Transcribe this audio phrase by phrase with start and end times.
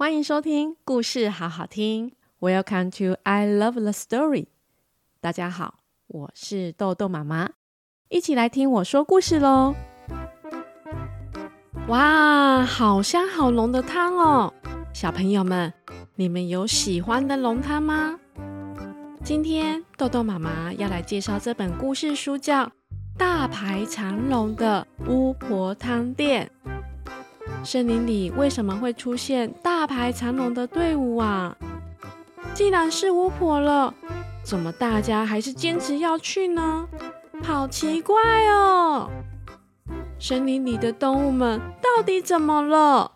[0.00, 2.12] 欢迎收听故事好好听。
[2.40, 4.46] Welcome to I Love the Story。
[5.20, 7.50] 大家好，我是豆豆妈妈，
[8.08, 9.74] 一起来听我说故事喽。
[11.88, 14.54] 哇，好香好浓的汤哦！
[14.94, 15.70] 小朋友们，
[16.14, 18.18] 你们有喜欢的浓汤吗？
[19.22, 22.64] 今天豆豆妈妈要来介绍这本故事书，叫
[23.18, 26.50] 《大排长龙的巫婆汤店》。
[27.62, 31.56] 森林里为什么会出现大排长龙的队伍啊？
[32.54, 33.94] 既然是巫婆了，
[34.42, 36.88] 怎么大家还是坚持要去呢？
[37.42, 38.16] 好奇怪
[38.48, 39.08] 哦！
[40.18, 43.12] 森林里的动物们到底怎么了？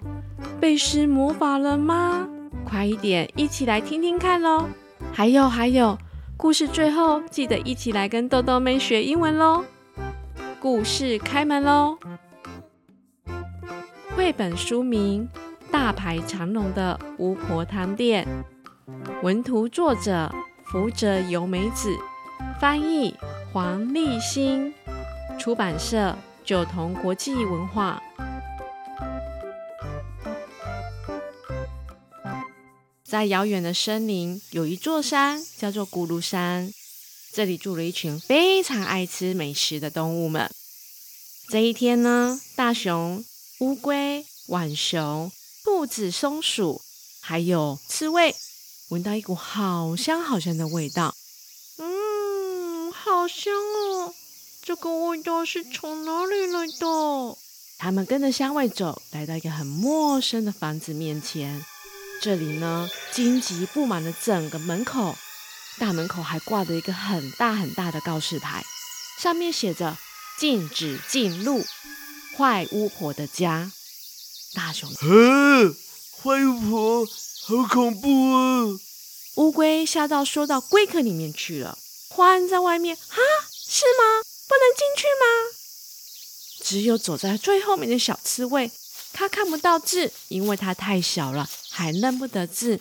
[0.60, 2.28] 被施魔法了吗？
[2.64, 4.68] 快一点，一起来听听看喽！
[5.12, 5.98] 还有还有，
[6.36, 9.64] 故事最后记得一起来跟豆豆妹学英文喽！
[10.60, 11.98] 故事开门喽！
[14.16, 15.28] 绘本书名
[15.72, 18.26] 《大排长龙的巫婆汤店》，
[19.22, 20.32] 文图作者
[20.64, 21.90] 福泽由美子，
[22.60, 23.12] 翻译
[23.52, 24.72] 黄立新，
[25.38, 28.00] 出版社九同国际文化。
[33.02, 36.72] 在遥远的森林，有一座山，叫做咕噜山。
[37.32, 40.48] 这里住了一群非常爱吃美食的动物们。
[41.48, 43.24] 这一天呢，大熊。
[43.60, 45.30] 乌龟、浣熊、
[45.62, 46.82] 兔子、松鼠，
[47.20, 48.34] 还有刺猬，
[48.88, 51.14] 闻到一股好香好香的味道。
[51.78, 54.12] 嗯，好香哦！
[54.60, 57.36] 这个味道是从哪里来的？
[57.78, 61.64] 他们跟着香味走，来到一个很陌生的房子面前。
[62.20, 65.16] 这里呢，荆棘布满了整个门口，
[65.78, 68.64] 大门口还挂着一个很大很大的告示牌，
[69.20, 69.96] 上面写着
[70.40, 71.64] “禁止进入”。
[72.36, 73.70] 坏巫婆的家，
[74.54, 75.74] 大熊，啊，
[76.20, 77.06] 坏巫婆，
[77.46, 78.64] 好恐怖啊！
[79.36, 84.22] 乌龟吓到缩到龟壳里面去了，欢在外面，哈，是吗？
[84.48, 85.24] 不能进去吗？
[86.64, 88.70] 只有走在最后面的小刺猬，
[89.12, 92.80] 它看不到字，因为它太小了，还认不得字，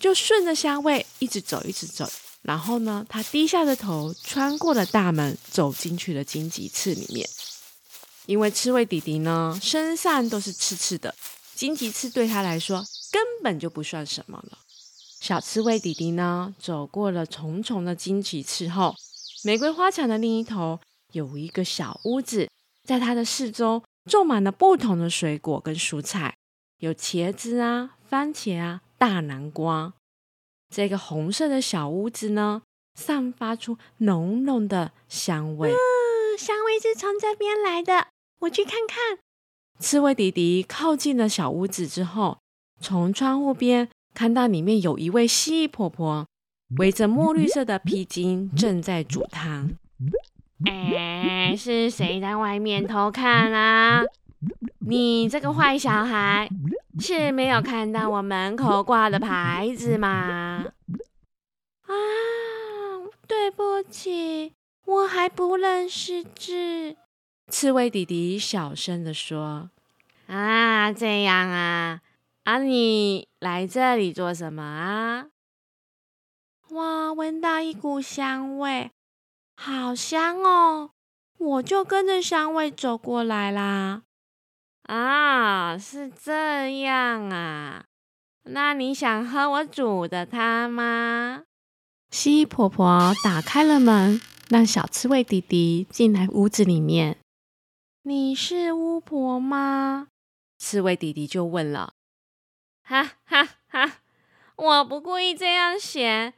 [0.00, 2.10] 就顺着香味一直走，一直走。
[2.40, 7.28] 然后呢，它低下的头，穿过了大门，走进去了荆棘刺里面。
[8.26, 11.14] 因为刺猬弟弟呢，身上都是刺刺的，
[11.54, 14.58] 荆棘刺对他来说根本就不算什么了。
[15.20, 18.94] 小刺猬弟弟呢，走过了重重的荆棘刺后，
[19.42, 20.80] 玫瑰花墙的另一头
[21.12, 22.48] 有一个小屋子，
[22.86, 26.34] 在它的四周种满了不同的水果跟蔬菜，
[26.78, 29.92] 有茄子啊、番茄啊、大南瓜。
[30.74, 32.62] 这个红色的小屋子呢，
[32.94, 38.08] 散发出浓浓的香味，嗯，香味是从这边来的。
[38.44, 39.18] 我去看看。
[39.78, 42.38] 刺猬弟弟靠近了小屋子之后，
[42.80, 46.26] 从窗户边看到里面有一位蜥蜴婆婆，
[46.78, 49.70] 围着墨绿色的披巾，正在煮汤。
[50.66, 54.02] 哎，是谁在外面偷看啊？
[54.86, 56.48] 你这个坏小孩，
[57.00, 60.66] 是没有看到我门口挂的牌子吗？
[61.86, 61.92] 啊，
[63.26, 64.52] 对不起，
[64.86, 66.96] 我还不认识字。
[67.48, 69.70] 刺猬弟弟小声的说
[70.26, 72.00] ：“啊，这样啊，
[72.44, 75.26] 啊，你来这里做什么啊？
[76.70, 78.90] 哇，闻到一股香味，
[79.56, 80.90] 好香哦！
[81.38, 84.02] 我就跟着香味走过来啦。
[84.84, 87.84] 啊，是这样啊，
[88.44, 91.44] 那你想喝我煮的汤吗？”
[92.10, 97.18] 蜥蜴婆婆打开了门，让小刺猬弟弟进来屋子里面。
[98.06, 100.08] 你是巫婆吗？
[100.58, 101.94] 刺猬弟弟就问了。
[102.82, 104.00] 哈哈哈！
[104.56, 106.34] 我不故意这样写。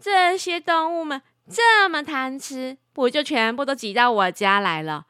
[0.00, 5.06] 这些动物们这么贪吃，不就全部都挤到我家来了？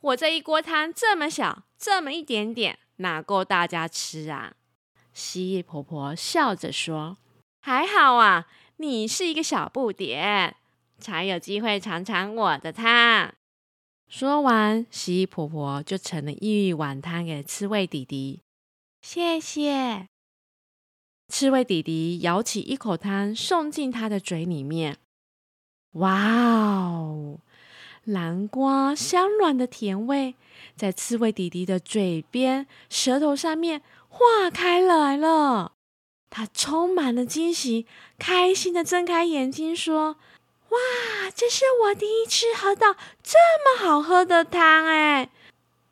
[0.00, 4.54] 我这一锅汤这么小，这么一点点，哪够大家吃啊？
[5.12, 7.18] 蜥蜴婆婆笑着说
[7.62, 8.48] ：“还好啊，
[8.78, 10.56] 你是一个小不点，
[10.98, 13.32] 才有机会尝尝我的汤。”
[14.16, 18.42] 说完，蜥蜴婆婆就盛了一碗汤给刺猬弟弟。
[19.02, 20.06] 谢谢。
[21.26, 24.98] 刺猬弟弟舀起一口汤，送进他的嘴里面。
[25.94, 26.30] 哇
[26.92, 27.40] 哦，
[28.04, 30.36] 南瓜香软的甜味
[30.76, 35.72] 在刺猬弟弟的嘴边、舌头上面化开来了。
[36.30, 40.18] 他充满了惊喜，开心的睁开眼睛说。
[40.74, 45.30] 哇，这是我第一次喝到这么好喝的汤哎！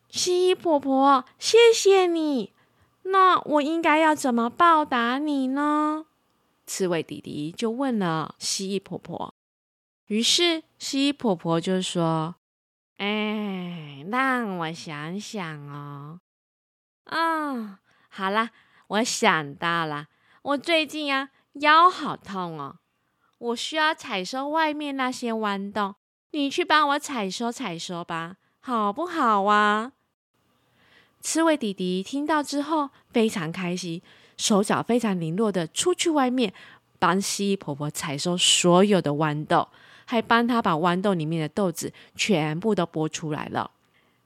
[0.09, 2.53] 蜥蜴婆婆，谢谢你。
[3.03, 6.05] 那我应该要怎么报答你呢？
[6.65, 9.33] 刺猬弟弟就问了蜥蜴婆婆。
[10.07, 12.35] 于是蜥蜴婆婆就说
[12.97, 16.19] ：“哎，让我想想哦。
[17.05, 18.51] 啊，好啦，
[18.87, 20.07] 我想到了，
[20.41, 22.77] 我最近啊腰好痛哦，
[23.43, 25.95] 我需要采收外面那些豌豆，
[26.31, 29.91] 你去帮我采收采收吧，好不好啊？”
[31.19, 34.01] 刺猬弟弟听到之后非常开心，
[34.37, 36.53] 手脚非常灵落的出去外面
[36.99, 39.67] 帮蜥蜴婆婆采收所有的豌豆，
[40.05, 43.71] 还帮她把豌豆里面的豆子全部都剥出来了。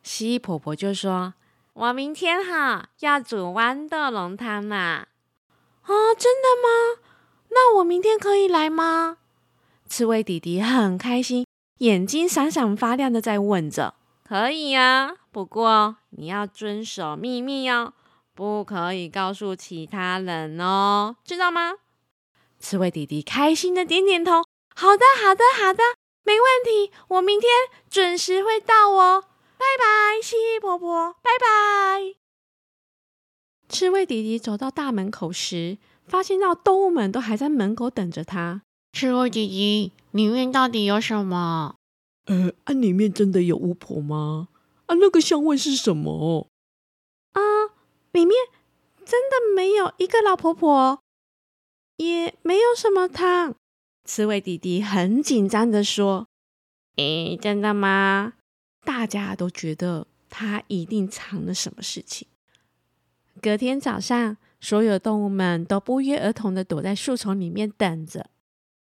[0.03, 1.33] 蜥蜴婆婆就说
[1.73, 5.07] ：“我明天哈要煮豌豆浓汤呢。”
[5.81, 7.06] 啊，真的吗？
[7.49, 9.17] 那我明天可以来吗？
[9.87, 11.45] 刺猬弟弟很开心，
[11.79, 13.95] 眼睛闪闪发亮的在问着。
[14.23, 17.93] 可以呀，不过你要遵守秘密哦，
[18.35, 21.75] 不可以告诉其他人哦，知道吗？
[22.59, 24.43] 刺猬弟弟开心的点点头。
[24.75, 25.81] 好的，好的，好的，
[26.23, 27.49] 没问题，我明天
[27.89, 29.23] 准时会到哦。
[29.57, 32.15] 拜拜，蜥蜴婆婆，拜拜。
[33.69, 38.63] 刺猬弟弟走到大门口时，发现到动物们都还在门口等着他。
[38.93, 41.75] 刺猬弟弟，里面到底有什么？
[42.25, 44.47] 呃，啊，里面真的有巫婆吗？
[44.87, 46.47] 啊，那个香味是什么？
[47.33, 47.41] 啊，
[48.11, 48.35] 里面
[49.05, 50.99] 真的没有一个老婆婆，
[51.97, 53.55] 也没有什么汤。
[54.05, 56.27] 刺猬弟弟很紧张的说
[56.95, 58.33] ：“诶，真的吗？”
[58.83, 62.27] 大家都觉得他一定藏了什么事情。
[63.41, 68.29] 隔天早上，所有动物们都不约而同的躲在树丛里面等着。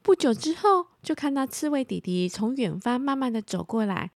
[0.03, 4.11] 不久之后，就看到刺猬弟弟从远方慢慢的走过来。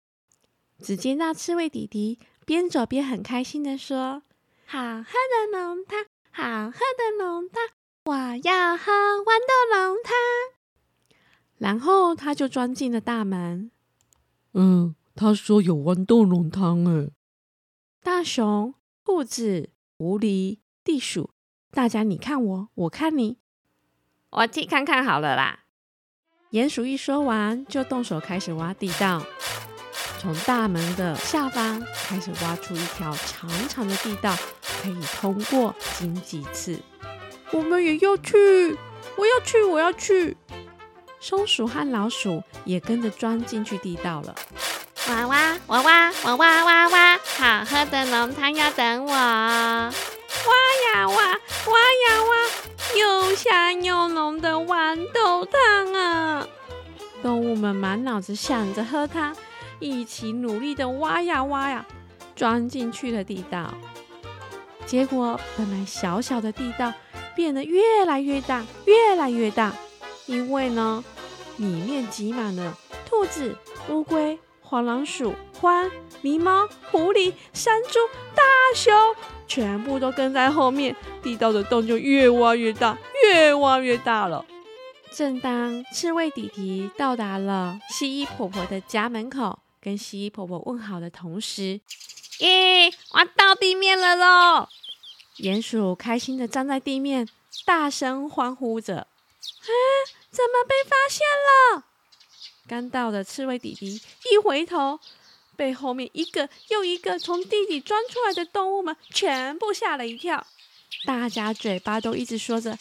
[0.79, 4.23] 只见那刺猬弟弟边走边很开心的说
[4.65, 7.63] ：“好喝的浓汤，好喝的浓汤，
[8.05, 8.13] 我
[8.43, 10.13] 要喝豌豆浓汤。”
[11.59, 13.71] 然后他就钻进了大门。
[14.53, 17.11] 嗯，他说有豌豆浓汤诶。
[18.01, 18.73] 大熊、
[19.05, 21.29] 兔子、狐狸、地鼠，
[21.75, 23.37] 大家你看我，我看你，
[24.29, 25.59] 我去看看好了啦。
[26.51, 29.21] 鼹鼠一说完，就动手开始挖地道，
[30.17, 34.33] 从大门的下方开始挖出一条长长的地道，
[34.81, 36.79] 可以通过荆棘刺。
[37.51, 38.77] 我们也要去，
[39.17, 40.37] 我要去，我要去。
[41.19, 44.33] 松鼠和老鼠也跟着钻进去地道了。
[45.09, 47.17] 哇哇哇哇哇哇哇哇！
[47.17, 49.11] 好喝的浓汤要等我。
[49.13, 50.53] 挖
[50.93, 52.35] 呀挖，挖呀挖。
[52.97, 56.47] 又香又浓的豌豆汤啊！
[57.21, 59.35] 动物们满脑子想着喝汤，
[59.79, 61.85] 一起努力的挖呀挖呀，
[62.35, 63.73] 钻进去了地道。
[64.85, 66.93] 结果，本来小小的地道
[67.35, 69.73] 变得越来越大，越来越大。
[70.27, 71.03] 因为呢，
[71.57, 72.77] 里面挤满了
[73.09, 73.57] 兔子、
[73.89, 75.89] 乌龟、黄老鼠、獾、
[76.23, 77.99] 狸猫、狐狸、山猪、
[78.33, 78.93] 大熊。
[79.47, 84.45] 全部都跟在后面，地道的洞就越挖越大，越挖越大了。
[85.11, 91.79] 正当刺猬弟弟到达了蜥蜴婆婆的家门口，跟蜥蜴婆婆问好的同时，
[92.39, 94.67] 咦，挖到地面了喽！
[95.37, 97.27] 鼹鼠开心的站在地面，
[97.65, 99.69] 大声欢呼着：“啊，
[100.29, 101.25] 怎么被发现
[101.75, 101.85] 了？”
[102.67, 104.99] 刚到的刺猬弟弟一回头。
[105.55, 110.45] 被后面一个又一个从地底钻出来的动物们全部吓了一跳，
[111.05, 112.77] 大家嘴巴都一直说着：“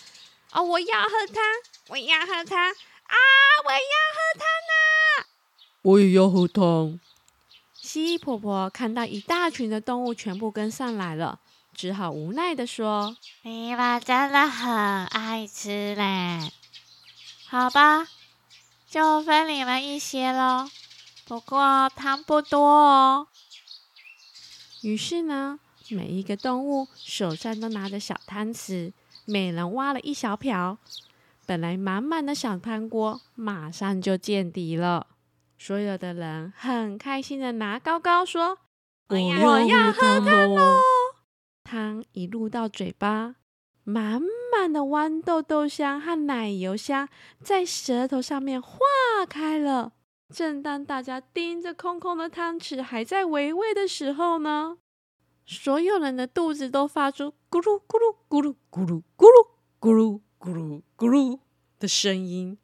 [0.53, 1.43] 哦，我要喝汤，
[1.89, 3.17] 我要喝汤啊，
[3.65, 3.79] 我要
[4.13, 5.27] 喝汤啊！”
[5.83, 7.01] 我也要喝汤。
[7.75, 11.39] 蜥蜴婆婆看到一大群的动物全部跟上来了，
[11.75, 16.51] 只好无奈的说：“你们真的很爱吃嘞，
[17.49, 18.09] 好吧，
[18.89, 20.69] 就分你们一些喽。”
[21.27, 23.29] 不过汤不多哦。
[24.83, 28.93] 于是呢，每一个动物手上都拿着小汤匙，
[29.25, 30.77] 每人挖了一小瓢。
[31.47, 35.07] 本来满满的小汤锅，马上就见底了。
[35.59, 38.59] 所有的人很开心的拿高高说
[39.09, 40.79] ：“我要喝汤喽！”
[41.65, 43.37] 汤一入到嘴巴，
[43.83, 44.21] 满
[44.53, 47.09] 满的豌豆豆香和奶油香
[47.43, 48.79] 在舌头上面化
[49.27, 49.93] 开了。
[50.35, 54.79] 正当大家盯着空空的汤匙还在回味的时候呢，
[55.47, 59.49] 所有人的肚子都发出咕噜咕噜咕噜咕噜咕噜
[59.79, 61.39] 咕噜咕噜咕噜
[61.79, 62.59] 的声音。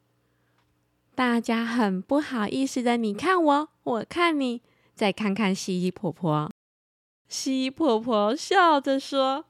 [1.14, 4.62] 大家很不好意思的，你看我，我看你，
[4.96, 6.50] 再看看蜥蜴婆婆。
[7.28, 9.44] 蜥蜴婆婆笑着说：“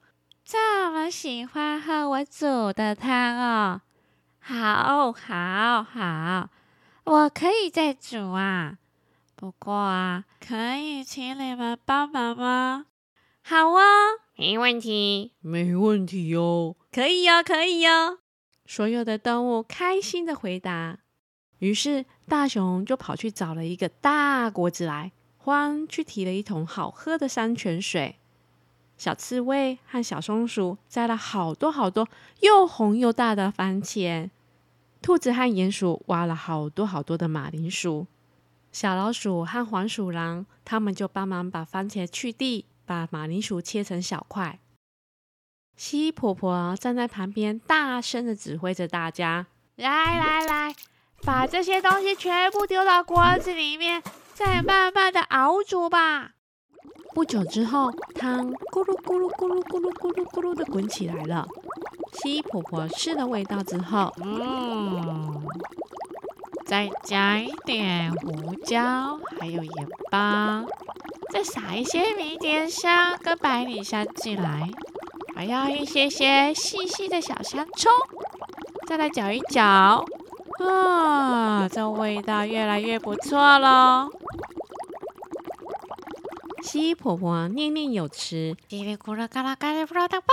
[0.45, 3.81] 这么喜欢喝我煮的汤哦。
[4.37, 6.49] 好，好，好，
[7.11, 8.77] 我可以再煮啊。
[9.35, 12.85] 不过啊，可以请你们帮忙吗？
[13.41, 13.81] 好哦，
[14.37, 18.19] 没问题，没问题哦，可以哟，可以哟。
[18.65, 20.99] 所有的动物开心的回答。
[21.59, 25.11] 于是大熊就跑去找了一个大锅子来，
[25.43, 28.19] 獾去提了一桶好喝的山泉水。
[28.95, 32.07] 小刺猬和小松鼠摘了好多好多
[32.39, 34.29] 又红又大的番茄，
[35.01, 38.05] 兔子和鼹鼠挖了好多好多的马铃薯，
[38.71, 44.59] 小老鼠和黄鼠狼他们就帮忙把番茄去蒂，把马铃薯切成小块。
[45.75, 50.75] 蜥蜴婆婆站在旁边，大声的指挥着大家：“来来来，
[51.23, 54.03] 把这些东西全部丢到锅子里面，
[54.35, 56.33] 再慢慢的熬煮吧。”
[57.15, 61.47] 不久之后，汤咕噜咕噜咕噜咕噜咕噜咕噜的滚起来了。
[62.21, 65.41] 蜥蜴婆婆试了味道之后，嗯，
[66.65, 70.63] 再加一点胡椒，还有盐巴，
[71.31, 74.69] 再撒一些迷迭香跟百里香进来，
[75.35, 77.91] 还要一些些细细的小香葱，
[78.85, 80.05] 再来搅一搅，
[80.63, 84.11] 啊，这味道越来越不错喽。
[86.61, 90.27] 蜥蜴婆婆念念有词，叽里咕噜嘎啦嘎里咕噜当吧。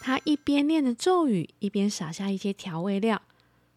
[0.00, 3.20] 她一边念着咒语，一边撒下一些调味料，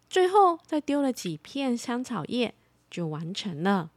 [0.08, 2.54] 最后再丢了几片香草叶，
[2.90, 3.90] 就完成了。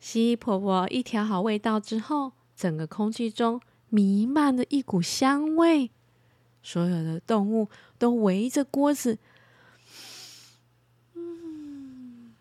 [0.00, 5.90] 蜥蜴婆婆一调好味道之后，整个空气中弥漫着一股香味，
[6.62, 7.68] 所有的动物
[7.98, 9.18] 都围着锅子，
[11.14, 12.34] 嗯，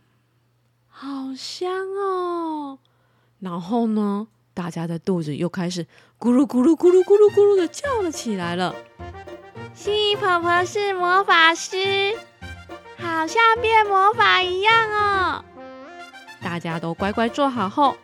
[0.90, 2.80] 好香哦。
[3.40, 4.28] 然后呢？
[4.54, 5.86] 大家的肚子又开始
[6.18, 8.74] 咕噜咕噜咕噜咕噜咕噜的叫了起来了。
[9.78, 11.78] 蜥蜴婆婆是魔法师，
[12.98, 15.46] 好像变魔法一样哦。
[16.42, 17.96] 大家都乖乖坐好后，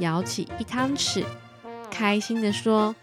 [0.00, 1.26] 舀起一汤匙，
[1.90, 2.96] 开心的说：“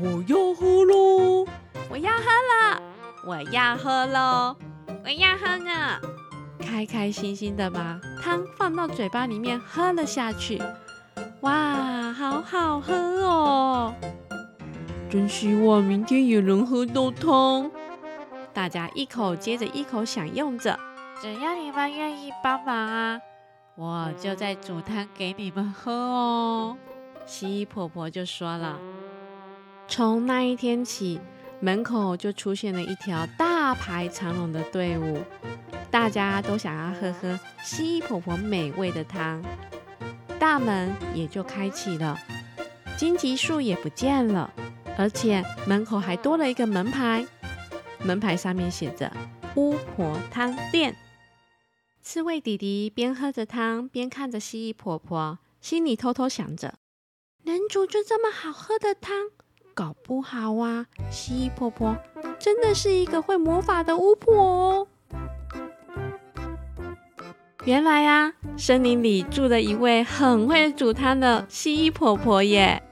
[0.00, 1.46] 我要喝喽！
[1.90, 2.82] 我要喝了！
[3.26, 4.56] 我要喝喽！
[5.04, 6.00] 我要喝呢！”
[6.58, 10.62] 开开心心的把汤放到嘴巴里面喝了下去。
[11.42, 13.94] 哇，好好喝哦！
[15.10, 17.70] 真希望明天也能喝到汤。
[18.52, 20.78] 大家一口接着一口享用着。
[21.20, 23.20] 只要你们愿意帮忙啊，
[23.74, 26.76] 我就再煮汤给你们喝哦。
[27.26, 28.78] 蜥蜴婆婆就说了。
[29.88, 31.20] 从那一天起，
[31.60, 35.18] 门口就出现了一条大排长龙的队伍，
[35.90, 39.42] 大家都想要喝喝蜥蜴婆婆美味的汤。
[40.38, 42.16] 大门也就开启了，
[42.96, 44.52] 荆棘树也不见了，
[44.98, 47.24] 而且门口还多了一个门牌，
[48.02, 49.12] 门牌上面写着
[49.54, 50.96] “巫婆汤店”。
[52.02, 56.74] 刺猬弟弟边喝着汤边看着蜥蜴婆婆，心里偷偷想着：
[57.44, 59.30] 能煮出这么好喝的汤，
[59.72, 61.96] 搞不好啊，蜥蜴婆婆
[62.40, 64.88] 真的是一个会魔法的巫婆哦。
[67.64, 72.82] 原来呀，森林里住着一位很会煮汤的蜥蜴婆婆耶！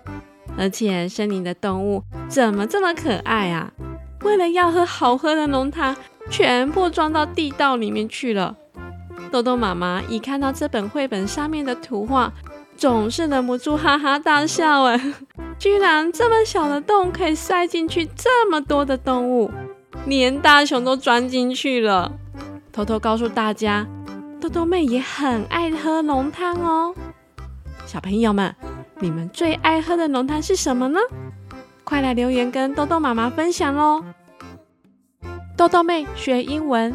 [0.58, 3.72] 而且森林的动物怎么这么可爱啊？
[4.22, 5.94] 为了要喝好喝的浓汤，
[6.30, 8.56] 全部装到地道里面去了。
[9.30, 12.32] 豆豆妈妈一看到这本绘本上面的图画，
[12.76, 14.84] 总是忍不住哈哈大笑。
[14.84, 15.14] 哎，
[15.58, 19.50] 居然这么小的洞可以塞进去这么多的动物，
[20.06, 22.12] 连大熊都钻进去了。
[22.72, 23.86] 偷偷告诉大家。
[24.38, 26.94] 豆豆妹也很爱喝浓汤哦，
[27.86, 28.54] 小朋友们，
[28.98, 30.98] 你们最爱喝的浓汤是什么呢？
[31.84, 34.02] 快来留言跟豆豆妈妈分享喽！
[35.56, 36.94] 豆豆妹学英文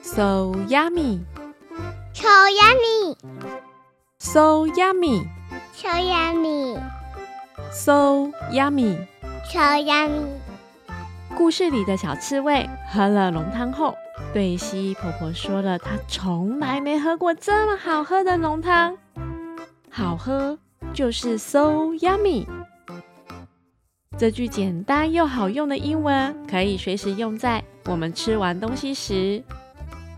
[0.00, 2.26] ，so yummy，so
[4.18, 5.86] yummy，so yummy，so
[7.70, 10.26] yummy，so yummy，so yummy。
[11.36, 13.94] 故事里的小刺猬喝了浓汤后。
[14.32, 18.96] 对蜥蜴婆婆说了，她从来没喝过这么好喝的浓汤，
[19.90, 20.58] 好喝
[20.92, 22.46] 就是 so yummy。
[24.18, 29.42] 这句简单又好用的英文，可以随时用在我们吃完东西时，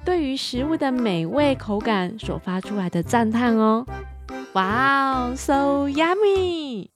[0.04, 3.84] 对于食物的美味口感所发出来的赞叹哦。
[4.52, 6.88] 哇哦，so yummy！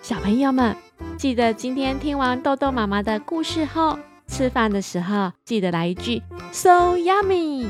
[0.00, 0.76] 小朋友们，
[1.16, 3.98] 记得今天听完豆豆妈妈的故事后。
[4.26, 7.66] 吃饭的时候记得来一句 “so yummy”，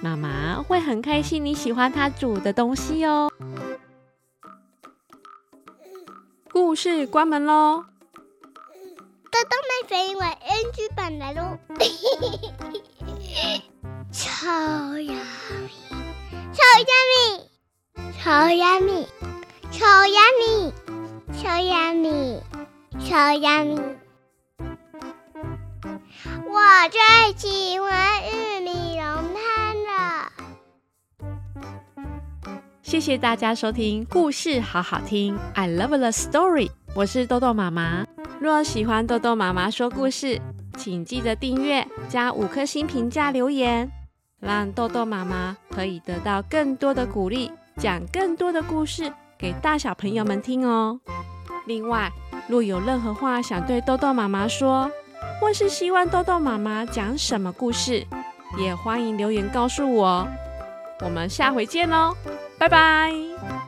[0.00, 3.30] 妈妈会很开心你喜欢她煮的东西哦。
[6.60, 7.84] 故事关门喽。
[9.30, 11.56] 豆豆妹飞因为 NG 版来喽。
[14.10, 15.14] 超压
[15.62, 15.70] 米，
[16.52, 17.46] 超压米，
[18.18, 19.06] 超压米，
[19.70, 20.72] 超压米，
[21.40, 22.42] 超压米，
[23.08, 23.80] 超压米。
[26.44, 26.58] 我
[26.90, 26.98] 最
[27.36, 27.88] 喜欢
[28.32, 28.87] 玉米
[32.88, 36.70] 谢谢大家收听故事好好听，I love the story。
[36.94, 38.06] 我是豆豆妈妈。
[38.40, 40.40] 若喜欢豆豆妈妈说故事，
[40.78, 43.86] 请记得订阅加五颗星评价留言，
[44.40, 50.98] 让豆豆妈妈可以得到更多的鼓励，讲更多的故事给大小朋友们听哦。
[51.66, 52.10] 另外，
[52.48, 54.90] 若有任何话想对豆豆妈妈说，
[55.42, 58.06] 或是希望豆豆妈妈讲什么故事，
[58.56, 60.26] 也欢迎留言告诉我。
[61.02, 62.16] 我们下回见喽！
[62.58, 63.67] 拜拜。